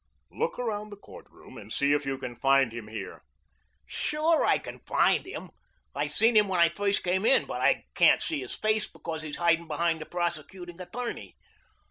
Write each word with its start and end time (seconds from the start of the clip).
"Look 0.31 0.57
around 0.57 0.89
the 0.89 0.97
court 0.97 1.27
room 1.29 1.59
and 1.59 1.71
see 1.71 1.93
if 1.93 2.07
you 2.07 2.17
can 2.17 2.35
find 2.35 2.73
him 2.73 2.87
here." 2.87 3.21
"Sure 3.85 4.43
I 4.43 4.57
can 4.57 4.79
find 4.79 5.23
him. 5.27 5.51
I 5.93 6.07
seen 6.07 6.35
him 6.35 6.47
when 6.47 6.59
I 6.59 6.69
first 6.69 7.03
came 7.03 7.23
in, 7.23 7.45
but 7.45 7.61
I 7.61 7.85
can't 7.93 8.19
see 8.19 8.39
his 8.39 8.55
face 8.55 8.87
because 8.87 9.21
he's 9.21 9.37
hiding 9.37 9.67
behind 9.67 10.01
the 10.01 10.07
prosecuting 10.07 10.81
attorney." 10.81 11.35